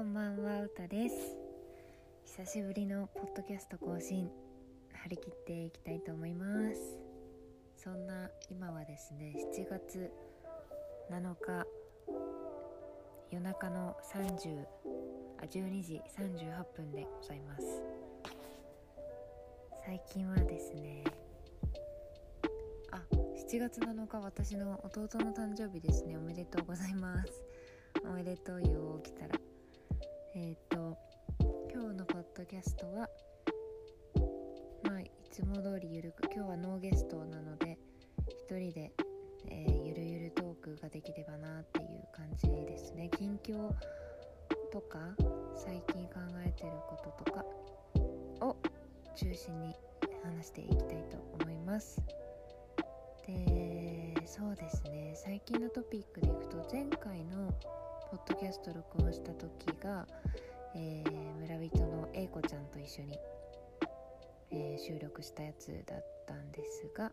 [0.00, 1.36] こんばんは、うたです。
[2.24, 4.30] 久しぶりのポッドキャスト更新
[4.94, 6.98] 張り切っていきたいと思います。
[7.76, 10.10] そんな今はですね7月
[11.10, 11.66] 7日
[13.30, 14.64] 夜中の30
[15.38, 17.64] あ12時38分でございます。
[19.84, 21.04] 最近はですね
[22.90, 26.16] あ7月7日私の弟の誕生日ですね。
[26.16, 27.44] おめでとうございます。
[28.02, 29.39] おめでとうよ起きたら
[30.40, 30.96] えっ、ー、と
[31.70, 33.06] 今日のポッドキャストは
[34.82, 37.76] まあいつも通りゆるく今日はノーゲストなので
[38.26, 38.90] 一人で、
[39.50, 43.10] えー、ゆるゆるトークができればなっていう感じですね。
[43.18, 43.70] 近況
[44.72, 44.98] とか
[45.54, 47.44] 最近考えてることとか
[48.40, 48.56] を
[49.16, 49.74] 中心に
[50.24, 52.00] 話していきたいと思います。
[53.26, 55.12] でそうですね。
[55.16, 57.52] 最近のトピックでいくと前回の
[58.10, 60.04] ポッドキャスト録音した時が、
[60.74, 63.18] えー、村人の A 子ちゃんと一緒に、
[64.50, 67.10] えー、収録したやつだったんですが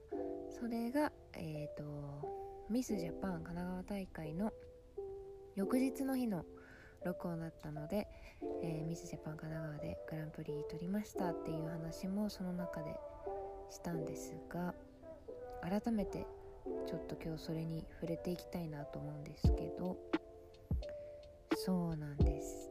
[0.60, 4.52] それが、えーと、ミス・ジャパン神奈川大会の
[5.56, 6.46] 翌日の日の
[7.04, 8.08] 録音だったので、
[8.62, 12.96] えー、ミス・ジャパン神奈川でグランプリ取りましたっていう話もその中で
[13.72, 14.74] したんですが
[15.62, 16.26] 改めて
[16.88, 19.98] ちょっと今日それに触れていきたいなと思うんですけど
[21.56, 22.67] そうなんです。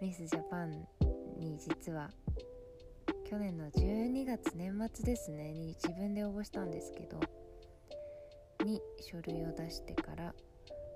[0.00, 0.86] ミスジャパン
[1.38, 2.10] に実は
[3.28, 5.52] 去年の12月年末ですね。
[5.52, 7.20] に自分で応募したんですけど
[8.64, 10.34] に書類を出してから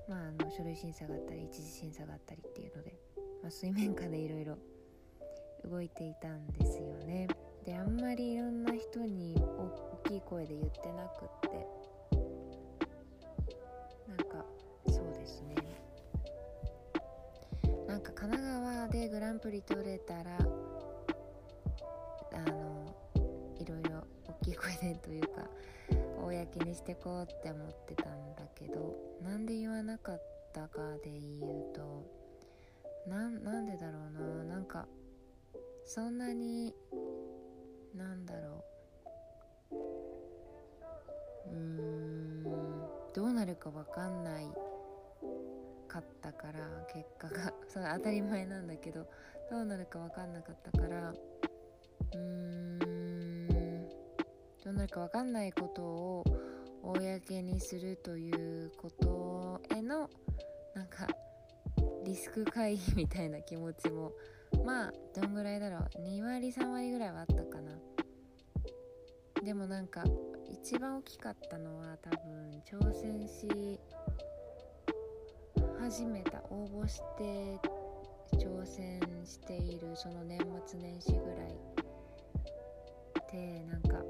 [0.09, 2.95] まああの書類審査があったり一次審査があったりっていうので、
[3.43, 4.59] まあ、水面下でいろいろ
[5.65, 7.29] 動いていたんですよね。
[7.65, 11.67] であんまりいろんな人に大きい声で言ってなくって
[19.37, 20.39] ンプリ取れたら
[22.33, 22.97] あの
[23.61, 25.43] いろいろ大きい声でというか
[26.23, 30.23] 公にしてこうって思ってたんだけどなんで言わなかっ
[30.55, 32.07] たかで言うと
[33.07, 34.87] なんでだろうななんか
[35.85, 36.75] そんなに
[37.95, 38.65] なんだろ
[39.71, 39.77] う。
[41.49, 42.43] うーん
[43.15, 44.47] どうなるか分かんない
[45.97, 47.53] かったから結果が。
[47.69, 49.07] それ当たり前なんだけど
[49.51, 53.89] どうなるか分かんなかったからうーん
[54.65, 56.25] どうなるか分かんないことを
[56.83, 58.31] 公にするとい
[58.67, 60.11] うことへの
[60.75, 61.07] なんか
[62.05, 64.13] リスク回避みたいな気持ちも
[64.65, 65.81] まあどんぐらいだろう。
[66.03, 67.79] 2割3割ぐらいはあったかな。
[69.43, 70.05] でもなんか
[70.51, 73.79] 一番大きかったのは多分挑戦し
[75.87, 77.61] 始めた応募して
[78.33, 81.57] 挑戦しているその年末年始ぐらい
[83.31, 84.05] でなんか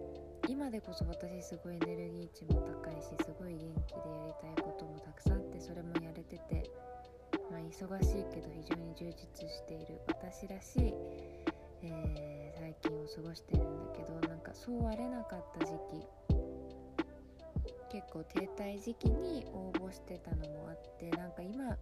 [0.48, 6.70] 今でこそ私すごいエネルギー値も高いしすごい元気でやりたいこともたくさんあってそれもやれてて、
[7.50, 10.94] まあ、忙しいけど非常に充実している私らしい、
[11.82, 16.25] えー、最近を過ごしてるんだけどなんかそうあれなかった時期
[17.96, 21.76] 結構停滞時期に応募してたのもあってなんか今の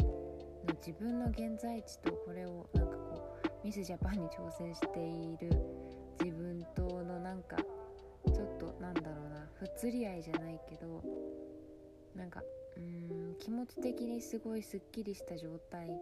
[0.87, 5.51] 自分の現在地とこれをなんかこうミスジャパンに挑戦している
[6.23, 11.03] 自分とのなんかちょっとなんだろうな不釣り合いじゃないけど
[12.15, 12.43] なんか
[12.77, 15.99] うーん気持ち的にすごいすっきりした状態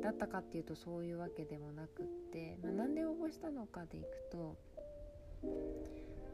[0.00, 4.56] だったかっていうとそういうわけでもなくって、まあ、なんで応募したのかでいくと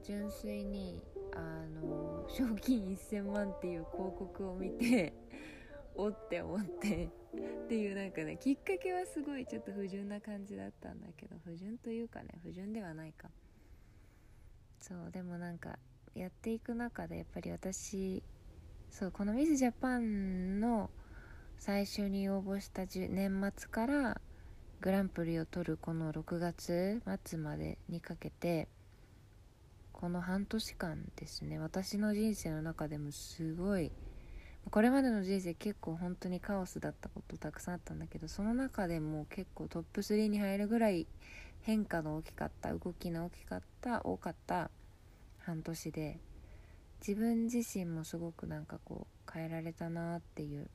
[0.04, 1.02] 純粋に
[1.36, 5.12] あの賞金1000万っていう広告を見て
[5.94, 13.30] おって思ってっていうなんかねきっかけはすごいちょっと不純な感じだったんだけど不純というかね不純ではないか。
[14.80, 15.78] そうでもなんか
[16.14, 18.22] やっていく中でやっぱり私
[18.90, 20.90] そうこのミスジャパンの
[21.58, 24.20] 最初に応募した年末から
[24.80, 28.68] グランプリを取るこの6月末までにかけて
[29.98, 33.90] この半年間ですね私の人生の中でもすごい
[34.70, 41.06] これまでの人生結構本当にカオスだったことたくさんあったんだけどその中でも結構トップ3に入るぐらい
[41.62, 44.70] 変化の大きかった動きの大きかった多かった
[45.38, 46.18] 半年で
[47.00, 50.68] 自分自身もすごくなんかこう変えられたなっていう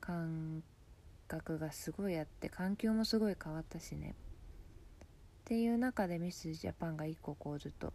[0.00, 0.64] 感
[1.28, 4.14] 覚がすごいあって環境もすごい変わったしね。
[5.42, 7.92] っていう中でミスジャパンが一個こうずっと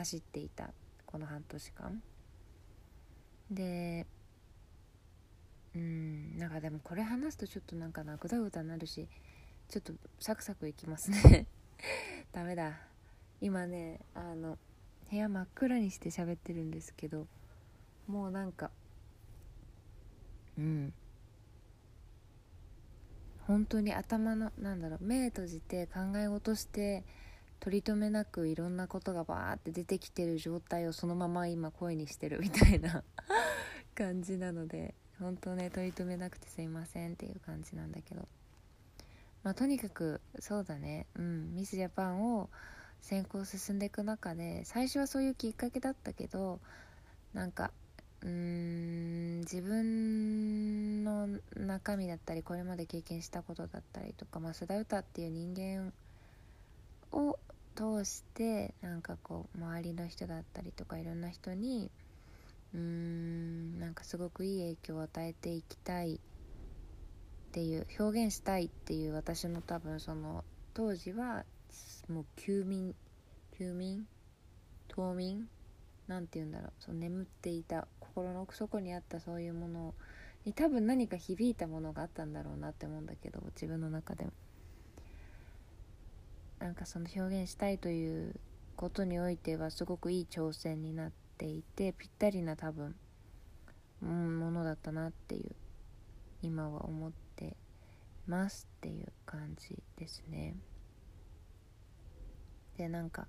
[0.00, 0.70] 走っていた
[1.04, 2.02] この半年間。
[3.50, 4.06] で
[5.74, 9.08] うんなんかでもこれ話すとちょっとなんかなぐだぐだになるし
[9.68, 11.46] ちょっとサクサクいきますね。
[12.32, 12.80] ダメだ。
[13.40, 14.58] 今ねあの
[15.10, 17.26] 部屋真っ暗にして喋ってるんですけど
[18.06, 18.70] もうなんか
[20.56, 20.94] うん。
[23.46, 27.04] 本当に頭のなんだろう目閉じて考え事して
[27.60, 33.04] 取り留めなくいろんなことがバーって出てきてる状態をそのまま今声にしてるみたいな
[33.94, 38.26] 感じなので本当ね取り留めなくてすいませんっていう感じなんだけど。
[39.42, 41.06] まあとにかくそうだね。
[41.14, 41.54] うん。
[41.54, 42.50] ミスジャパンを
[43.00, 46.60] 先行進んでいく中で最初はそういうきっかけだったけど
[47.32, 47.72] なんか
[48.22, 55.92] うーん自分の中身だったりこれまで経験したことだったりとか、まあ、須田歌っていう人間
[57.18, 57.38] を
[57.80, 61.90] 通してなんかこう周りの人だったりとかいろんな人に
[62.74, 66.18] うーんなんかすごくいい影響を与えていきたいっ
[67.52, 70.44] ていう表現したいっていう私の多分その
[70.74, 71.46] 当時は
[72.10, 72.94] もう休眠
[73.58, 74.06] 休眠？
[74.88, 75.48] 冬眠？
[76.06, 76.72] なんて言うんだろう。
[76.80, 79.94] その眠っていた心の奥底にあったそういうもの
[80.44, 84.32] に多分何か響いたものがあったんだろうなって思うんだけど自分の中でも。
[86.60, 88.34] なんかその表現したいという
[88.76, 92.94] ことにおいてはすごくいい挑戦になっていてぴったりな多分、
[94.02, 95.54] うん、ものだったなっていう
[96.42, 97.56] 今は思って
[98.26, 100.54] ますっていう感じですね。
[102.76, 103.26] でなんか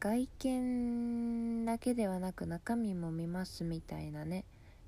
[0.00, 4.44] 外見だけではなく中身も見ますみたいなね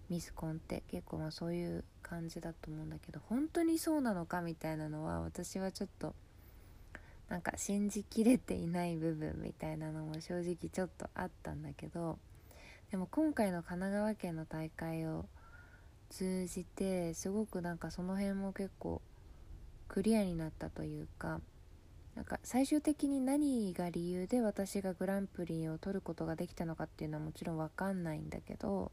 [0.08, 6.14] ミスコンって結構まあそういう感じだと思うんだけど本当にそうなのかみたいなのは私はちょっと
[7.30, 12.18] なんか信じきれていない部分みたいなのも正直ちょっとあったんだけど
[12.90, 15.26] でも今回の神奈川県の大会を
[16.10, 19.00] 通じてすごくなんかその辺も結構
[19.86, 21.40] クリアになったというか
[22.16, 28.90] なんか最終的に何が理由で私がグランプリを取ることができたのかっていうのはもちろん分かんないんだけど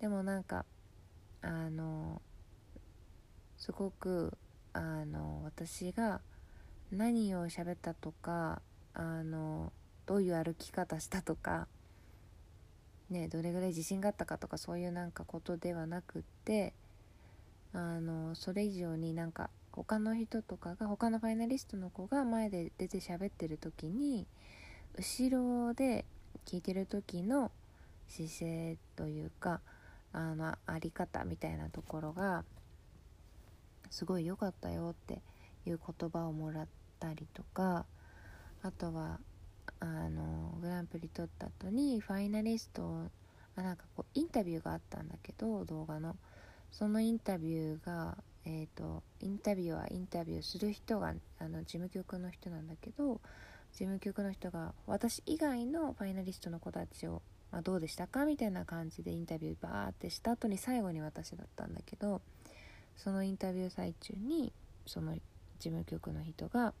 [0.00, 0.64] でもなんか
[1.42, 2.22] あの
[3.58, 4.32] すごく
[4.72, 6.22] あの私が
[6.92, 8.60] 何を喋ったとか
[8.94, 9.72] あの
[10.06, 11.68] どういう歩き方したとか
[13.10, 16.72] ねどれぐらい自信があったかとかそういうなんかことではなくって
[17.72, 24.26] あのそれ以上になんか他の人とかが他のファイナリストの子が前で出て喋ってる時に
[24.96, 26.04] 後ろで
[26.44, 27.52] 聞いてる時の
[28.08, 29.60] 姿勢というか
[30.12, 32.42] あのあり方みたいなところが
[33.90, 35.22] すごい良かったよって
[35.66, 36.66] いう言葉をもらっ
[37.00, 37.86] たりとか
[38.62, 39.18] あとは
[39.80, 43.08] あのグランプリ取った後にファイナリスト
[43.56, 46.16] あなんかこうインタビューがあったんだけど動画の。
[46.70, 48.16] そのインタビューが
[48.46, 53.20] えーと、インタビューはインタビューする人があの事務局の人なんだけど
[53.72, 57.20] 事務局の人が私以外のファイナリストの子たちを、
[57.52, 58.24] まあ、どうでしたか？
[58.24, 62.22] みたいな感じでインタビューバーってした後に最後に私だったんだけど
[62.96, 64.54] そのインタビュー最中に
[64.86, 65.20] その事
[65.58, 66.72] 務局の人が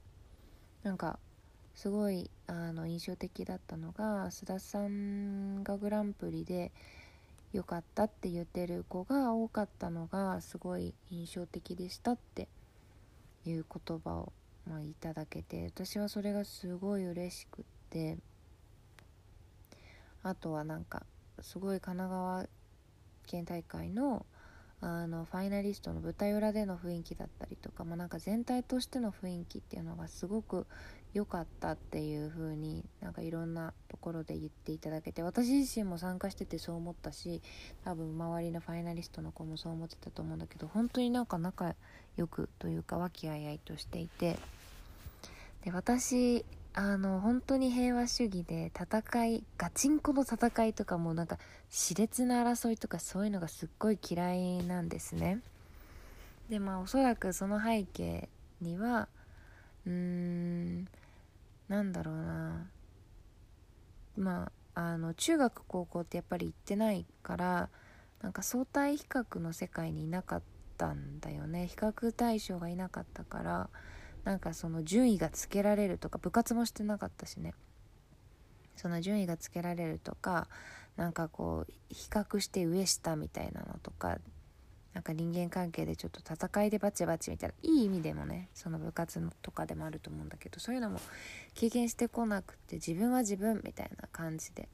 [0.82, 1.18] なんか
[1.74, 6.72] すごいあの印象的だったのが須田さんがグランプリで
[7.52, 12.48] 良かったって言ってる子が多かったのがすごい印象的でしたって
[13.44, 14.32] いう言葉を、
[14.68, 18.18] まあ、いただけて私はそれがすごい嬉しくって
[20.22, 21.04] あとはなんか
[21.40, 22.46] すごい神奈川
[23.26, 24.26] 県大会の
[24.82, 30.66] あのファイナリストの舞台裏での雰囲気だったりとか、まあ、なんか全体としての雰囲気っていうのがすごく
[31.12, 37.42] 良かったっていう風になんかいろんなところで言っていただけて私自身も参加しててそう思ったし
[37.84, 41.74] 多分周りのファイナリストの子もそう思ってたと思うんだけど本当になんか仲
[42.16, 44.38] 良くというか和気あいあいとしていて
[45.64, 51.36] で私あの本当に平和主義で戦いガチンコの戦いとかもなんか
[51.68, 55.40] 熾烈な争いとかそういうのがすっごい嫌いなんですね。
[56.48, 58.28] でまあおそらくその背景
[58.60, 59.08] には
[59.84, 60.88] うーん
[61.68, 62.66] なんだろうな。
[64.16, 67.68] まああの中学高校ってやっぱり行ってないから
[68.22, 70.42] なんか相対比較の世界にいなかっ
[70.78, 71.66] たんだよね。
[71.66, 73.70] 比較対象がいなかったから。
[74.24, 77.54] なんかその順位がつけられるとか部活もしてなかったしね。
[78.76, 80.48] その順位がつけられるとか
[80.96, 84.18] なんかこう比較して上下みたいなのとか
[84.94, 90.98] なんか人間関係でちょっと戦いでバチバチみたいないい意味でもねその部活とかでもあると思うんだけどそういうのも
[91.54, 94.68] 経験してこなくて自分は自分みたいな感じで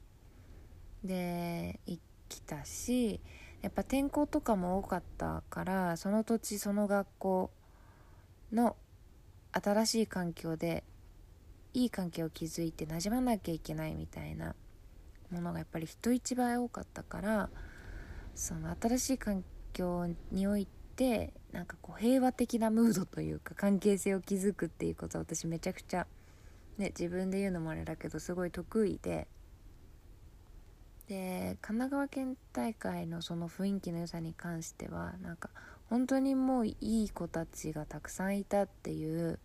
[1.03, 1.99] で生
[2.29, 3.19] きたし
[3.61, 7.51] やっぱ転校とかも多かったからその土地その学校
[8.51, 8.75] の
[9.51, 10.83] 新しい環境で
[11.73, 14.55] いい関係を築いて馴染まなきゃいけないみたいな
[15.31, 17.49] ものがやっぱり人一倍多かったから
[18.35, 26.07] その新しい環境においてなんかこう平和的なムードというか関係性を築くっていうことは私めちゃくちゃ
[26.77, 29.27] ね自分で言うのもあれだけどすごい得意で。
[31.07, 35.49] で神奈川県大会のその雰囲気の良さに関してはなんか
[35.89, 39.39] 本当にもういい子たちがたくさんいたっていう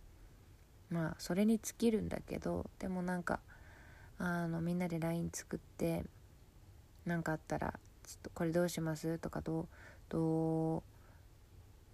[0.89, 3.39] まあそれに尽きるんだけどでもなんか
[4.17, 6.03] あのみんなで LINE 作って
[7.05, 9.67] 何かあったら「ちょっとこれどうします?」とかどう
[10.09, 10.83] ど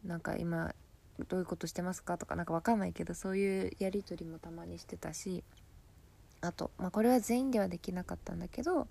[0.04, 0.74] うなんか今
[1.28, 5.44] どういうことしてますかとかなんか分かんないけどそういうやり取りもたまにしてたし
[6.42, 8.88] あと、まあ、これは全員ではできなかったんだけど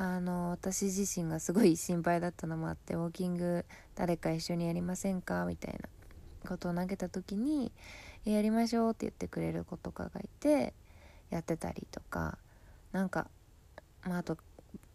[0.00, 3.64] あの私自身がすごい心配だったのもあってウォーキング
[3.96, 5.44] 誰か一緒にやりませんか？
[5.44, 7.72] みたいなことを投げた時に
[8.24, 10.72] やりましょうって言ってくれる子とかがいて
[11.30, 12.38] やってたりとか
[12.92, 13.26] なんか
[14.04, 14.38] まああと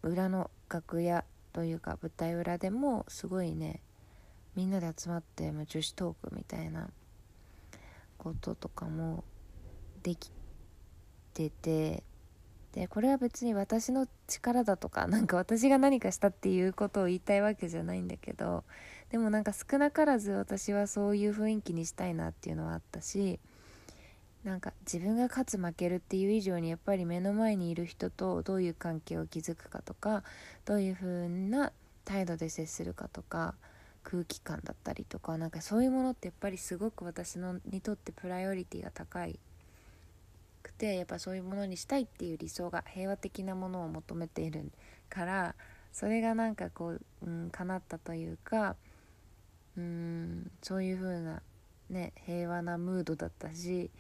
[0.04, 3.82] 裏の楽屋というか舞台裏でもすごいね
[4.56, 6.90] みんなで集まって女子トークみたいな
[8.18, 9.26] こととかも
[10.02, 10.32] でき
[11.34, 12.04] てて
[12.74, 18.64] でこれは別に私の力だとか なんか私が何かしたっていうことを言いたいわけじゃないんだけど
[19.10, 23.40] でもなんか少なからず私はそういう雰囲気にしたいなっていうのはあったし
[24.44, 30.24] なんか自分が勝つ負けるっていう以上にやっぱり目の前にいる人とどういう関係を築くかとか
[30.66, 31.72] どういう風な
[32.04, 33.56] 態度で接するかとか
[34.04, 39.40] 空気感だったりとかなんかそういうものってやっぱりすごく私のにとってプライオリティが高い
[40.74, 44.72] くてやっぱそういうものにしたいっていう理想が平和的なものを求めている
[45.10, 45.56] から
[45.92, 48.76] それがなんかこう、うん、叶ったというか
[49.78, 51.42] うんそういう風な
[51.90, 53.92] ね平和なムードだったし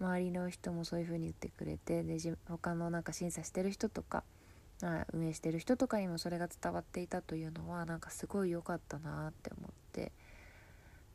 [0.00, 2.18] 周りの人もそういう風に言ってくれてで
[2.48, 4.24] 他のなんか審査してる人とか、
[4.82, 10.12] まあ、運営してる人とかにもそれが伝わっていたというのはなんかすごい良かったなって思って、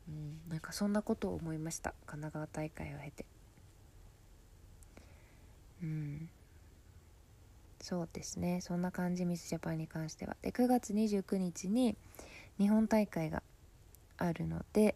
[0.08, 3.24] うん、なんかそんなことを思いました神奈川大会を経て。
[5.82, 6.28] うん。
[7.80, 8.60] そうですね。
[8.60, 10.36] そんな感じミスジャパンに関しては。
[10.40, 11.96] で9月29日に
[12.58, 13.42] 日本大会が
[14.18, 14.94] あるので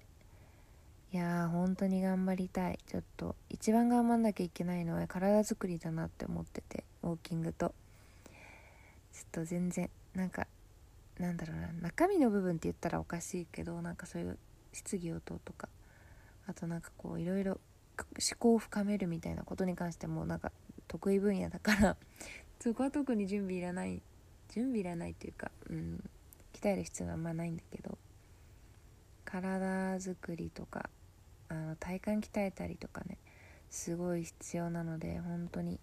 [1.13, 2.79] いやー本当に頑張りたい。
[2.87, 7.75] ちょっと一番頑張んなきゃいけないのは体作りだなって思っててウォーキングと。
[9.13, 10.47] ちょっと全然なんか
[11.19, 11.73] なんだろうな。
[11.81, 14.39] 中身の部分って言ったらおかしいけどなんかそういう
[14.73, 15.69] 質疑応答とか。
[16.47, 17.59] あとなんかこういろいろ
[17.99, 20.53] 思考を深めるみたいなことに関してもなんか
[20.89, 21.97] 得意分野だから
[22.61, 24.03] そこは特に準備いらない
[24.49, 26.03] 準備いらないっていうか、うん、
[26.53, 27.99] 鍛える必要はあんまないんだけど
[29.25, 30.89] 体づくりとか
[31.49, 33.19] あの体幹鍛えたりとかね
[33.71, 35.79] すごい必要なので本当に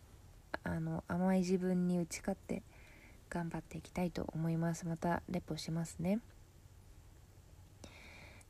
[0.64, 2.64] あの甘い自分に打ち勝って
[3.30, 4.86] 頑張っていきたいと思います。
[4.86, 6.20] またレポしますね。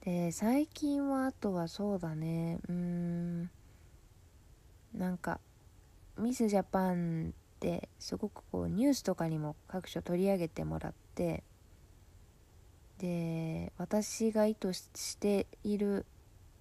[0.02, 2.60] で最近はあとはそうだね。
[2.68, 3.50] うーん
[4.94, 5.40] なんか
[6.18, 11.44] ミスジャパンってすごくこうニュースとかにも各所取り上げてもらって
[13.00, 16.06] で私が意図している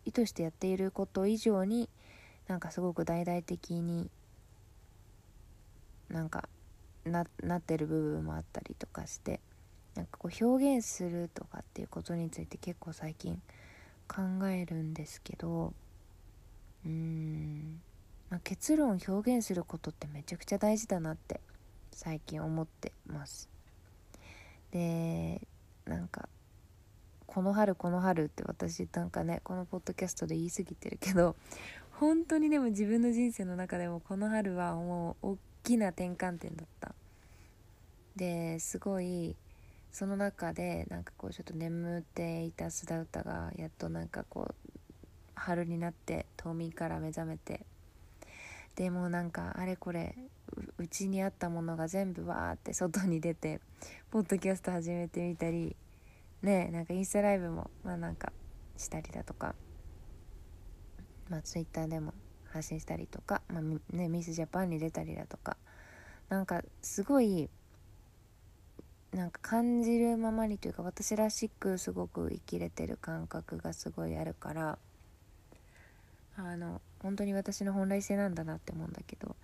[0.04, 1.88] 意図してやっていること以上に
[2.48, 4.10] なんかすごく大々的に
[6.08, 6.48] なんか
[7.04, 9.40] ななってる部分もあったりとかして
[9.94, 13.40] なんかこう表現するとかっていうことについて結構最近
[14.08, 15.72] 考えるんですけど
[16.84, 17.80] うーん、
[18.32, 21.38] まあ、結論を表現することってめちゃくちゃ大事だなって
[21.90, 23.46] 最近思ってます。
[24.70, 25.46] で
[25.84, 26.30] なんか
[27.26, 31.36] この春この春って私なんかねこのポッドキャストで言い過ぎてるけど
[32.00, 36.94] 本当にでも自分の人生の中でもこの春はもう大きな転換点だった。
[38.16, 39.36] ですごい
[39.90, 44.70] その中でなんかこうちょっと眠っていた須田歌がやっとなんかこう
[45.34, 47.66] 春になって冬眠から目覚めて
[48.76, 50.16] でもなんかあれこれ
[50.78, 53.60] うちにあったものが全部わーって外に出て
[54.10, 55.76] ポッドキャスト始めてみたり
[56.42, 58.32] ねなんかインスタライブもまあなんか
[58.76, 59.54] したりだとか
[61.28, 62.12] まあツイッターでも
[62.52, 65.56] 発信したりとか、まあね、ミスジャパンに出たりだとか
[66.28, 67.48] なんかすごい
[69.12, 74.78] なんか感じるままにというか私らしくすごく生きれてる感覚がすごいあるから
[76.36, 79.36] あの本当に私の本来性なんだなって思うんだけど。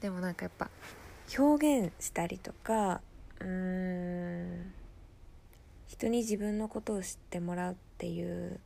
[0.00, 0.70] でもなんかやっぱ
[1.38, 3.00] 表現したりとか
[3.40, 4.72] うーん
[5.86, 8.60] 人に自分のことを知ってもらうっていう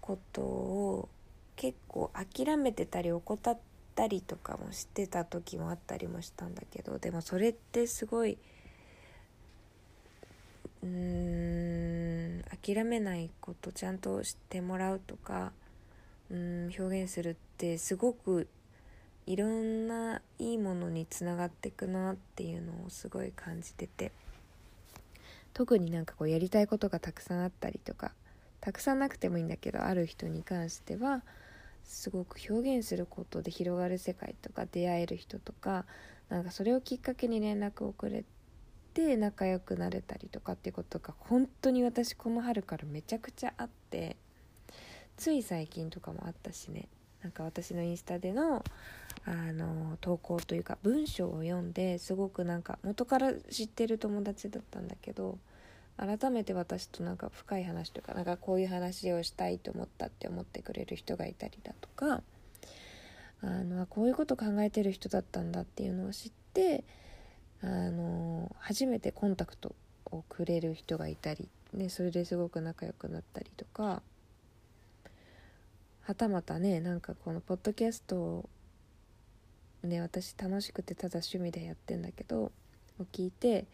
[0.00, 1.08] ことを
[1.56, 3.58] 結構諦めてたり怠っ
[3.94, 8.38] たりとかもしてた時もあったりもしたんだけどでもそれってすごい
[10.82, 15.52] うーん諦めないことちゃんと知ってもらうとか
[16.30, 18.48] うん表現するってすごく
[19.26, 24.12] いろんないいものにつながっていくなっていうのをすごい感じてて。
[25.52, 28.12] 特になんかこうやりたいことがたくさんあったりとか
[28.60, 31.22] たくさんなくてもいいんだけどある人に関しては
[31.84, 35.86] すごく表現することで広がる世界とか出会える人とか
[36.28, 38.24] なんかそれをきっかけに連絡をくれ
[38.94, 44.16] て仲良くなれたりとかっていうことが本当に私この春からめちゃくちゃあって。
[45.20, 46.88] つい最近とかもあったしね。
[47.22, 48.64] なんか私のインスタでの
[49.26, 55.38] あの投稿というか文章を読んですごくなんか元から知ってる友達だったんだけど
[55.98, 62.22] 改めて私となんか深い話とかなんかこういう話をしたいと思ったって思ってくれる人がいたりだとか
[63.42, 66.84] あのこういうこと考えてる人だったんだっていうのを知って
[67.62, 69.74] あの初めてコンタクト
[70.10, 74.02] をくれる人がいたり、ね、それですごく仲良くなったりとか
[76.10, 78.48] はたまたねなんかこのポッドキャストを
[79.84, 82.52] ね私楽しくてただ趣味でやってんだけどを
[83.12, 83.66] 聞いて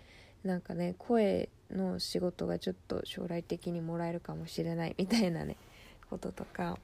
[0.44, 5.56] なんかね声の仕事がちょっと将来的にもらえるかもしれないみたいなね
[6.10, 6.78] こととか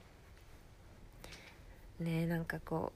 [2.00, 2.90] ねなんかこ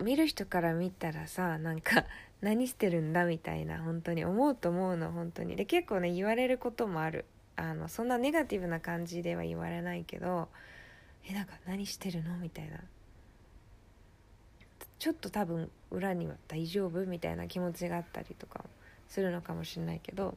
[0.00, 2.06] う見る人から見たらさなんか
[2.42, 5.54] 何してるんだみたいな本当に思うと思うの本当に。
[5.54, 7.24] で結構ね言われることもある。
[7.54, 10.48] あのそんなネガティブな感じでは言われないけど
[11.28, 12.36] えなんか何してるの？
[12.38, 12.78] みたいな
[14.98, 17.06] ちょっと多分裏には大丈夫？
[17.06, 18.64] みたいな気持ちがあったりとか
[19.08, 20.36] するのかもしれないけど。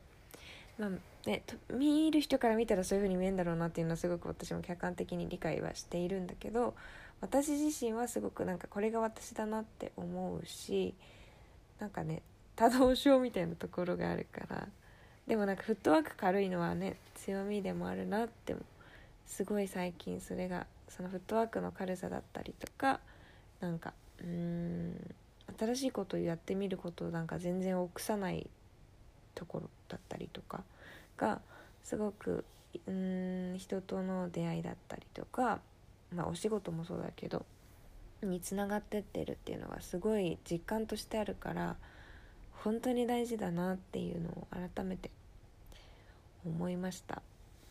[0.79, 0.89] まあ
[1.27, 1.41] ね
[1.73, 6.75] 見る人から見たらそういう風に見えるんだろうなっていうのはすごく私も客観的に理解はしているんだけど
[7.19, 10.93] 私自身はすごくなんかこれが私だなって思うし
[11.79, 12.21] なんかね
[12.55, 14.67] 多動症みたいなところがあるから。
[15.25, 18.55] でもなんかフットワーク軽いのはね強みでもあるなって
[19.25, 22.99] すごい最近それがそのフットワークの軽さだったりとか
[23.59, 25.15] なんかうん
[25.59, 28.49] 新しいことをやってみることなんか全然臆さない
[29.35, 30.63] ところだったりとか
[31.17, 31.41] が
[31.83, 32.43] すごく
[32.85, 35.59] うん人との出会いだったりとか、
[36.13, 37.45] まあ、お仕事もそうだけど
[38.21, 41.75] につながってってるっていうのがすごい実感としてあるから
[42.63, 45.11] 本当に大事だなっていうのを改めて
[46.45, 47.19] 思いましたっ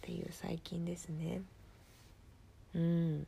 [0.03, 1.43] ていう最近ですね。
[2.77, 3.27] うん。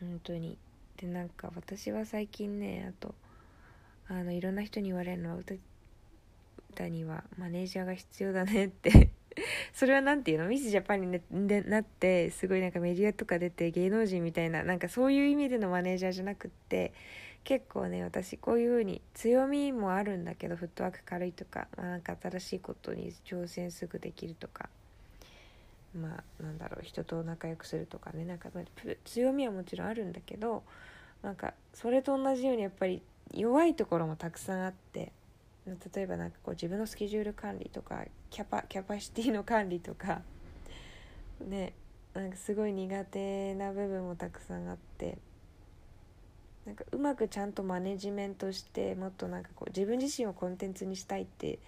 [0.00, 0.58] 本当に。
[0.96, 3.14] でなんか私は最近ねあと
[4.08, 5.54] あのいろんな人に言われるのは歌
[6.70, 9.10] 歌にはマネージャーが必要だねって。
[9.74, 10.48] それは何て言うの？
[10.48, 16.92] ミスジャパンにでなってすごいなんかメディアとか出て芸能人みたいななんかそういう意味でのマネージャーじゃなくって
[17.42, 24.70] 結構ね私こういう風に強みもあるんだけどフットワーク軽いとか,、まあ、なんか新しいことに挑戦すぐできるとか。
[25.94, 28.50] まあなんだろう人と仲良くするとかねなんか
[29.04, 30.62] 強みはもちろんあるんだけど
[31.22, 33.02] なんかそれと同じようにやっぱり
[33.32, 35.12] 弱いところもたくさんあって
[35.66, 40.22] 例えばなんかこう自分のスケジュール管理とかキャパキャパシティの管理とか
[41.40, 41.72] ね
[42.12, 45.18] なんかすごい苦手な部分もたくさんあって
[46.66, 51.58] なんかうまくちゃんとマネジメントしてもっとなんかこう自分自身をコンテンツにしたいって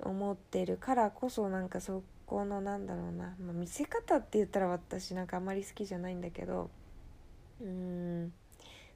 [0.00, 6.70] 思ってるからこそなんかそこのなんだろうな、まあ、見せ方って言ったら私なんかあんまり好きじゃないんだけど。
[7.60, 8.32] うーん。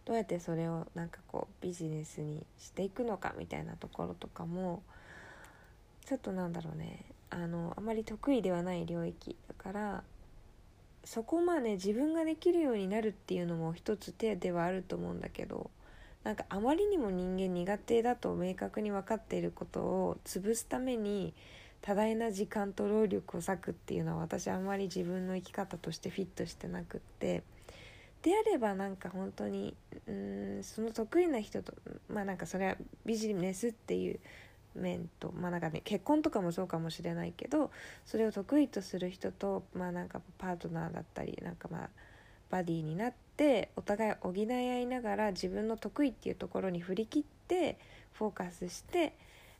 [0.06, 4.84] どうやってそれをなんかこうビジネスにしていくのかみたいなところとかも
[6.06, 7.04] ちょっとなんだろうね。
[7.28, 10.04] あのあまり得意ではない領域だから
[11.04, 15.70] そこまで自分ができるようになるっていうのも一つ手ではあると思うんだけど。
[16.26, 21.32] なんかあまりにも人間苦手だと明確に分かっていることを潰すために
[21.82, 27.44] 多大な時間と労力を割くっていうのは私あんまり自分の生き方としてフィットしてなくって。
[28.22, 29.76] であればなんか本当に
[30.08, 31.72] うんその得意な人と
[32.12, 34.18] まあなんかそれはビジネスっていう
[34.74, 37.70] 面とまあなんかね結婚とかもそうかもしれないけど
[38.04, 41.90] それを得意とする人とまあなんかパートナーだったりなんかまあ
[42.50, 47.78] バディになってお互い補い合いながら自分の得意っていうところに振り切って
[48.12, 49.14] フォーカスして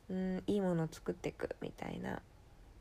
[0.09, 2.21] うんいいものを作っていくみたいな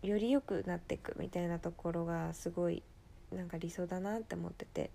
[0.03, 2.83] より良くなっていくみたいなところがすごい
[3.31, 4.91] なんか理想だなって思ってて。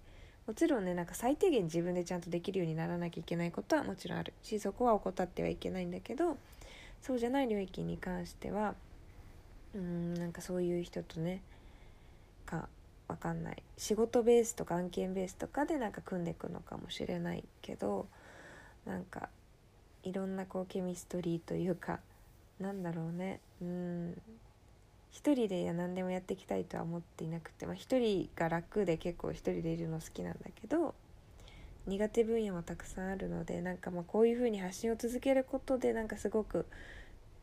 [0.46, 6.38] もちろんねなんか最低限自分でちゃんとできるようにならなきゃいけないことはもちろんあるしそこは怠ってはいけないんだけど
[7.02, 8.74] そうじゃない領域に関しては
[9.74, 11.40] うんなんかそういう人とね
[12.46, 12.68] か
[13.10, 13.62] わかんない。
[13.76, 18.06] 仕事ベースとか案件ベースとかでなんか組んでいくのかもしれないけど
[18.86, 19.28] なんか
[20.02, 22.00] いろんなこうケミストリーというか
[22.58, 23.40] なんだろうね。
[23.60, 24.22] うん。
[25.12, 30.94] 一人で何でもやっていきたいとは思っていなくて、まあ、一人が楽で結構一人でいるの好きなんだけど
[31.86, 36.66] 苦手分野もたくさんあるのでなんかまあこういうふうに発信を続けることでなんかすごく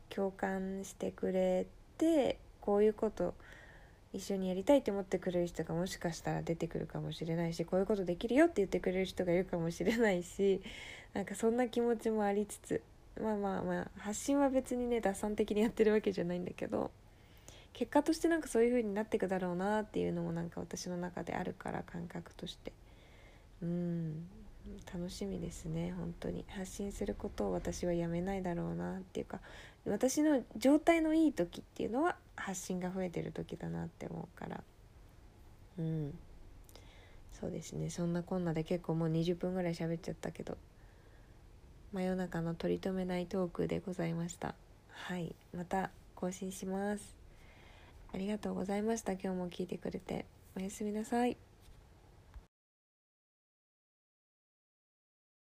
[0.09, 3.33] 共感してくれてこういうこと
[4.17, 10.61] 一緒にやりたいって思ってくれる人がもしかしたら出てくるかもしれないしこういうことできるよって言ってくれる人がいるかもしれないし
[11.13, 12.81] なんかそんな気持ちもありつつ
[13.21, 16.91] まあまあまあ発信は別にね打算的にやってるわけじゃないんだけど
[17.73, 22.73] 結果としてなんかそういう風になっていくだろうなっていうのもなんか私の中であるから感覚として。
[23.61, 24.25] うん。
[24.93, 26.45] 楽しみですね本当に。
[26.49, 29.39] 発信することを私はやめないだろうなっていうか
[29.85, 34.63] 私の状態のいい時っていうのは発信が増えてる時だなって思うから。
[35.79, 36.17] うん。
[37.39, 37.89] そうですね。
[37.89, 40.57] そんなこんなで結構もう20分ぐらい喋っちゃったけど
[41.93, 44.55] 真夜中の取り留めないトークでございました。
[44.89, 45.35] はい。
[45.55, 47.15] また更新します。
[48.13, 49.13] ありがとうございました。
[49.13, 50.25] 今日も聞いてくれて。
[50.55, 51.46] おやすみなさい。